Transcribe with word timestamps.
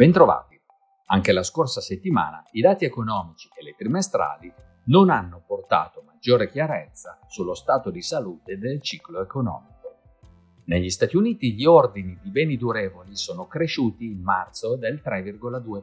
Bentrovati. 0.00 0.58
Anche 1.08 1.30
la 1.30 1.42
scorsa 1.42 1.82
settimana 1.82 2.42
i 2.52 2.62
dati 2.62 2.86
economici 2.86 3.50
e 3.54 3.62
le 3.62 3.74
trimestrali 3.76 4.50
non 4.84 5.10
hanno 5.10 5.44
portato 5.46 6.02
maggiore 6.06 6.48
chiarezza 6.48 7.18
sullo 7.28 7.52
stato 7.52 7.90
di 7.90 8.00
salute 8.00 8.56
del 8.56 8.80
ciclo 8.80 9.20
economico. 9.20 9.98
Negli 10.64 10.88
Stati 10.88 11.18
Uniti 11.18 11.52
gli 11.52 11.66
ordini 11.66 12.18
di 12.22 12.30
beni 12.30 12.56
durevoli 12.56 13.14
sono 13.14 13.46
cresciuti 13.46 14.06
in 14.06 14.22
marzo 14.22 14.74
del 14.76 15.02
3,2%, 15.04 15.82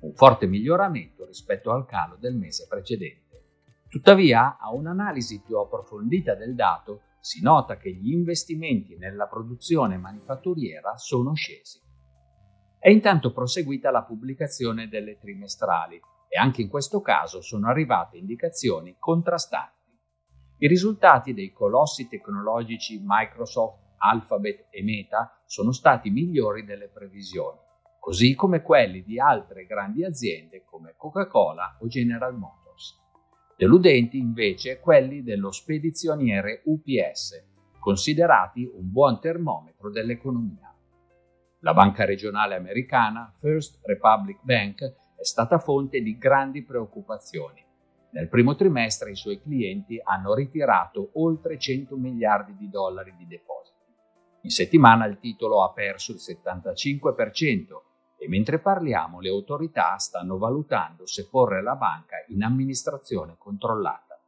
un 0.00 0.14
forte 0.14 0.48
miglioramento 0.48 1.24
rispetto 1.24 1.70
al 1.70 1.86
calo 1.86 2.16
del 2.18 2.34
mese 2.34 2.66
precedente. 2.68 3.44
Tuttavia, 3.88 4.56
a 4.58 4.72
un'analisi 4.72 5.42
più 5.46 5.58
approfondita 5.58 6.34
del 6.34 6.56
dato 6.56 7.02
si 7.20 7.40
nota 7.40 7.76
che 7.76 7.92
gli 7.92 8.10
investimenti 8.10 8.96
nella 8.96 9.28
produzione 9.28 9.96
manifatturiera 9.96 10.96
sono 10.96 11.34
scesi. 11.34 11.81
È 12.82 12.90
intanto 12.90 13.30
proseguita 13.30 13.92
la 13.92 14.02
pubblicazione 14.02 14.88
delle 14.88 15.16
trimestrali 15.16 16.00
e 16.26 16.36
anche 16.36 16.62
in 16.62 16.68
questo 16.68 17.00
caso 17.00 17.40
sono 17.40 17.68
arrivate 17.68 18.16
indicazioni 18.16 18.96
contrastanti. 18.98 19.88
I 20.58 20.66
risultati 20.66 21.32
dei 21.32 21.52
colossi 21.52 22.08
tecnologici 22.08 23.00
Microsoft, 23.00 23.94
Alphabet 23.98 24.66
e 24.70 24.82
Meta 24.82 25.40
sono 25.46 25.70
stati 25.70 26.10
migliori 26.10 26.64
delle 26.64 26.88
previsioni, 26.88 27.56
così 28.00 28.34
come 28.34 28.62
quelli 28.62 29.04
di 29.04 29.20
altre 29.20 29.64
grandi 29.64 30.04
aziende 30.04 30.64
come 30.64 30.94
Coca-Cola 30.96 31.76
o 31.78 31.86
General 31.86 32.36
Motors. 32.36 32.98
Deludenti 33.56 34.18
invece 34.18 34.80
quelli 34.80 35.22
dello 35.22 35.52
spedizioniere 35.52 36.62
UPS, 36.64 37.46
considerati 37.78 38.64
un 38.64 38.90
buon 38.90 39.20
termometro 39.20 39.88
dell'economia. 39.88 40.71
La 41.64 41.74
banca 41.74 42.04
regionale 42.04 42.56
americana 42.56 43.32
First 43.38 43.78
Republic 43.84 44.40
Bank 44.42 44.82
è 44.82 45.22
stata 45.22 45.60
fonte 45.60 46.00
di 46.00 46.18
grandi 46.18 46.64
preoccupazioni. 46.64 47.64
Nel 48.10 48.28
primo 48.28 48.56
trimestre 48.56 49.12
i 49.12 49.14
suoi 49.14 49.40
clienti 49.40 50.00
hanno 50.02 50.34
ritirato 50.34 51.10
oltre 51.14 51.60
100 51.60 51.96
miliardi 51.96 52.56
di 52.56 52.68
dollari 52.68 53.14
di 53.16 53.28
depositi. 53.28 53.78
In 54.40 54.50
settimana 54.50 55.06
il 55.06 55.20
titolo 55.20 55.62
ha 55.62 55.72
perso 55.72 56.10
il 56.10 56.18
75% 56.18 57.80
e 58.18 58.28
mentre 58.28 58.58
parliamo 58.58 59.20
le 59.20 59.28
autorità 59.28 59.96
stanno 59.98 60.38
valutando 60.38 61.06
se 61.06 61.28
porre 61.28 61.62
la 61.62 61.76
banca 61.76 62.16
in 62.26 62.42
amministrazione 62.42 63.36
controllata. 63.38 64.20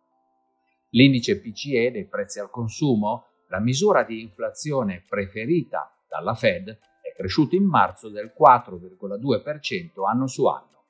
L'indice 0.90 1.40
PCE 1.40 1.90
dei 1.90 2.06
prezzi 2.06 2.38
al 2.38 2.48
consumo, 2.48 3.24
la 3.48 3.58
misura 3.58 4.04
di 4.04 4.20
inflazione 4.20 5.04
preferita 5.08 5.92
dalla 6.08 6.34
Fed, 6.34 6.78
cresciuto 7.14 7.54
in 7.54 7.64
marzo 7.64 8.08
del 8.08 8.32
4,2% 8.38 10.06
anno 10.08 10.26
su 10.26 10.46
anno, 10.46 10.84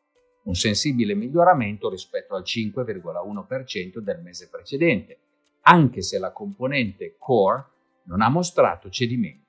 un 0.45 0.55
sensibile 0.55 1.15
miglioramento 1.15 1.89
rispetto 1.89 2.35
al 2.35 2.43
5,1% 2.43 3.99
del 3.99 4.21
mese 4.21 4.49
precedente, 4.49 5.19
anche 5.63 6.03
se 6.03 6.19
la 6.19 6.33
componente 6.33 7.17
core 7.19 7.67
non 8.05 8.21
ha 8.21 8.29
mostrato 8.29 8.91
cedimenti. 8.91 9.43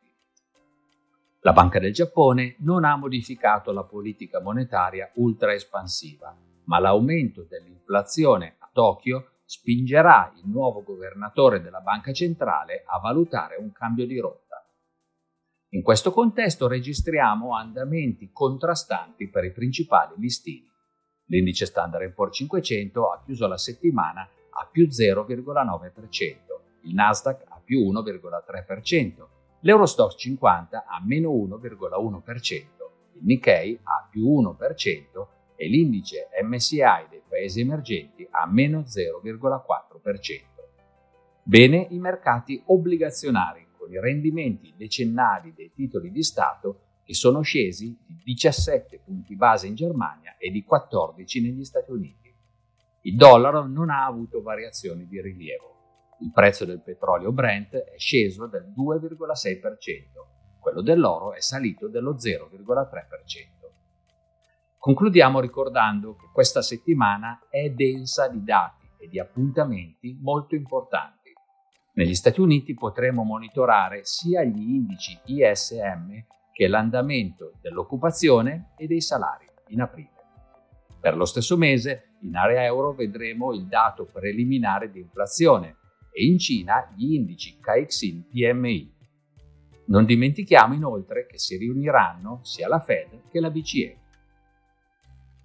La 1.39 1.53
Banca 1.53 1.79
del 1.79 1.93
Giappone 1.93 2.55
non 2.59 2.85
ha 2.85 2.95
modificato 2.95 3.71
la 3.71 3.83
politica 3.83 4.41
monetaria 4.41 5.11
ultra 5.15 5.53
espansiva, 5.53 6.35
ma 6.63 6.79
l'aumento 6.79 7.45
dell'inflazione 7.47 8.55
a 8.57 8.69
Tokyo 8.71 9.29
spingerà 9.45 10.33
il 10.35 10.49
nuovo 10.49 10.81
governatore 10.81 11.61
della 11.61 11.81
banca 11.81 12.11
centrale 12.11 12.83
a 12.87 12.99
valutare 12.99 13.57
un 13.57 13.71
cambio 13.71 14.07
di 14.07 14.17
rotta. 14.19 14.44
In 15.75 15.81
questo 15.81 16.13
contesto 16.13 16.69
registriamo 16.69 17.53
andamenti 17.53 18.29
contrastanti 18.31 19.27
per 19.27 19.43
i 19.43 19.51
principali 19.51 20.13
listini. 20.15 20.71
L'indice 21.25 21.65
Standard 21.65 22.13
Poor's 22.13 22.37
500 22.37 23.09
ha 23.09 23.21
chiuso 23.25 23.45
la 23.45 23.57
settimana 23.57 24.21
a 24.21 24.69
più 24.71 24.87
0,9%, 24.87 25.91
il 26.83 26.93
Nasdaq 26.93 27.43
a 27.49 27.61
più 27.61 27.91
1,3%, 27.91 29.27
l'Eurostox 29.59 30.15
50 30.17 30.85
a 30.87 31.03
meno 31.03 31.31
1,1%, 31.31 32.53
il 33.15 33.25
Nikkei 33.25 33.77
a 33.83 34.07
più 34.09 34.29
1% 34.29 35.27
e 35.57 35.67
l'indice 35.67 36.29
MSI 36.41 37.07
dei 37.09 37.21
paesi 37.27 37.59
emergenti 37.59 38.25
a 38.31 38.47
meno 38.47 38.85
0,4%. 38.87 40.41
Bene 41.43 41.87
i 41.89 41.99
mercati 41.99 42.63
obbligazionari 42.65 43.64
rendimenti 43.99 44.73
decennali 44.75 45.53
dei 45.53 45.71
titoli 45.73 46.11
di 46.11 46.23
Stato 46.23 46.79
che 47.03 47.13
sono 47.13 47.41
scesi 47.41 47.95
di 48.05 48.21
17 48.23 49.01
punti 49.05 49.35
base 49.35 49.67
in 49.67 49.75
Germania 49.75 50.37
e 50.37 50.49
di 50.49 50.63
14 50.63 51.41
negli 51.41 51.63
Stati 51.63 51.91
Uniti. 51.91 52.33
Il 53.01 53.15
dollaro 53.15 53.67
non 53.67 53.91
ha 53.91 54.05
avuto 54.05 54.41
variazioni 54.41 55.07
di 55.07 55.21
rilievo. 55.21 55.73
Il 56.21 56.31
prezzo 56.31 56.65
del 56.65 56.81
petrolio 56.81 57.31
Brent 57.31 57.75
è 57.75 57.97
sceso 57.97 58.47
del 58.47 58.73
2,6%, 58.75 60.59
quello 60.59 60.81
dell'oro 60.81 61.33
è 61.33 61.41
salito 61.41 61.87
dello 61.87 62.15
0,3%. 62.15 63.55
Concludiamo 64.79 65.39
ricordando 65.39 66.15
che 66.15 66.27
questa 66.31 66.61
settimana 66.61 67.47
è 67.49 67.69
densa 67.69 68.27
di 68.27 68.43
dati 68.43 68.87
e 68.97 69.07
di 69.07 69.19
appuntamenti 69.19 70.17
molto 70.19 70.55
importanti. 70.55 71.14
Negli 71.95 72.13
Stati 72.13 72.41
Uniti 72.41 72.73
potremo 72.73 73.23
monitorare 73.23 74.01
sia 74.03 74.43
gli 74.43 74.75
indici 74.75 75.17
ISM 75.27 76.11
che 76.51 76.67
l'andamento 76.67 77.53
dell'occupazione 77.61 78.73
e 78.75 78.85
dei 78.85 78.99
salari 78.99 79.45
in 79.67 79.79
aprile. 79.79 80.09
Per 80.99 81.15
lo 81.15 81.23
stesso 81.23 81.55
mese, 81.55 82.15
in 82.23 82.35
area 82.35 82.65
euro 82.65 82.91
vedremo 82.91 83.53
il 83.53 83.67
dato 83.67 84.09
preliminare 84.11 84.91
di 84.91 84.99
inflazione 84.99 85.77
e 86.11 86.25
in 86.25 86.37
Cina 86.37 86.91
gli 86.97 87.13
indici 87.13 87.59
KXIN 87.61 88.27
PMI. 88.27 88.93
Non 89.85 90.03
dimentichiamo 90.03 90.73
inoltre 90.73 91.25
che 91.25 91.39
si 91.39 91.55
riuniranno 91.55 92.39
sia 92.43 92.67
la 92.67 92.81
Fed 92.81 93.29
che 93.29 93.39
la 93.39 93.49
BCE. 93.49 93.97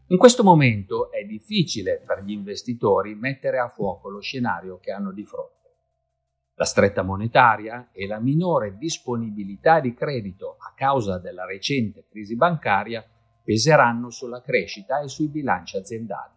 In 0.08 0.18
questo 0.18 0.42
momento 0.42 1.12
è 1.12 1.22
difficile 1.22 2.02
per 2.04 2.24
gli 2.24 2.32
investitori 2.32 3.14
mettere 3.14 3.60
a 3.60 3.68
fuoco 3.68 4.08
lo 4.08 4.18
scenario 4.18 4.80
che 4.80 4.90
hanno 4.90 5.12
di 5.12 5.24
fronte. 5.24 5.59
La 6.60 6.66
stretta 6.66 7.02
monetaria 7.02 7.88
e 7.90 8.06
la 8.06 8.20
minore 8.20 8.76
disponibilità 8.76 9.80
di 9.80 9.94
credito 9.94 10.56
a 10.58 10.74
causa 10.76 11.18
della 11.18 11.46
recente 11.46 12.04
crisi 12.06 12.36
bancaria 12.36 13.02
peseranno 13.42 14.10
sulla 14.10 14.42
crescita 14.42 15.00
e 15.00 15.08
sui 15.08 15.28
bilanci 15.28 15.78
aziendali. 15.78 16.34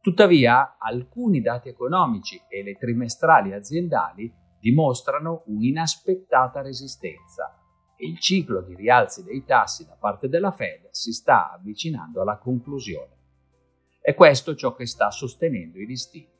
Tuttavia, 0.00 0.76
alcuni 0.78 1.40
dati 1.40 1.68
economici 1.68 2.40
e 2.48 2.62
le 2.62 2.76
trimestrali 2.76 3.52
aziendali 3.52 4.32
dimostrano 4.60 5.42
un'inaspettata 5.46 6.62
resistenza 6.62 7.52
e 7.96 8.06
il 8.06 8.20
ciclo 8.20 8.62
di 8.62 8.76
rialzi 8.76 9.24
dei 9.24 9.44
tassi 9.44 9.84
da 9.84 9.96
parte 9.98 10.28
della 10.28 10.52
Fed 10.52 10.90
si 10.90 11.10
sta 11.10 11.50
avvicinando 11.50 12.20
alla 12.20 12.38
conclusione. 12.38 13.16
È 14.00 14.14
questo 14.14 14.54
ciò 14.54 14.76
che 14.76 14.86
sta 14.86 15.10
sostenendo 15.10 15.80
i 15.80 15.86
listini. 15.86 16.38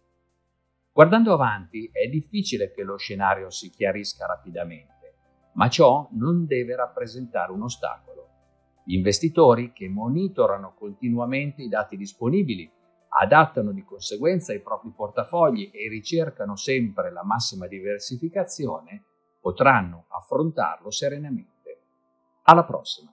Guardando 0.93 1.33
avanti 1.33 1.89
è 1.93 2.09
difficile 2.09 2.73
che 2.73 2.83
lo 2.83 2.97
scenario 2.97 3.49
si 3.51 3.71
chiarisca 3.71 4.27
rapidamente, 4.27 5.15
ma 5.53 5.69
ciò 5.69 6.09
non 6.13 6.47
deve 6.47 6.75
rappresentare 6.75 7.53
un 7.53 7.63
ostacolo. 7.63 8.29
Gli 8.85 8.95
investitori 8.95 9.73
che 9.73 9.89
monitorano 9.89 10.75
continuamente 10.75 11.63
i 11.63 11.69
dati 11.69 11.97
disponibili, 11.97 12.69
adattano 13.21 13.71
di 13.73 13.85
conseguenza 13.85 14.53
i 14.53 14.61
propri 14.61 14.91
portafogli 14.91 15.71
e 15.73 15.89
ricercano 15.89 16.57
sempre 16.57 17.13
la 17.13 17.25
massima 17.25 17.69
diversificazione, 17.69 19.05
potranno 19.41 20.07
affrontarlo 20.09 20.91
serenamente. 20.91 21.79
Alla 22.43 22.65
prossima! 22.65 23.13